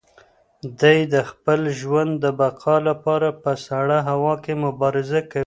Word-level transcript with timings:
دی 0.79 0.97
د 1.13 1.15
خپل 1.29 1.59
ژوند 1.79 2.11
د 2.23 2.25
بقا 2.39 2.75
لپاره 2.89 3.29
په 3.43 3.51
سړه 3.67 3.97
هوا 4.09 4.33
کې 4.43 4.53
مبارزه 4.65 5.21
کوي. 5.31 5.39